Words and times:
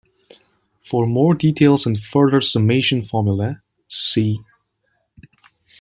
For 0.79 1.05
more 1.05 1.35
details 1.35 1.85
and 1.85 2.01
further 2.03 2.41
summation 2.41 3.03
formulae, 3.03 3.57
see. 3.87 4.39